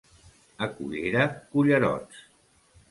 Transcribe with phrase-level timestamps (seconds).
[0.67, 2.29] A Cullera, cullerots.